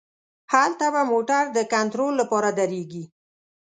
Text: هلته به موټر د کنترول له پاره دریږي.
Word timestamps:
هلته 0.53 0.85
به 0.93 1.01
موټر 1.11 1.43
د 1.51 1.59
کنترول 1.73 2.13
له 2.19 2.25
پاره 2.31 2.51
دریږي. 2.59 3.03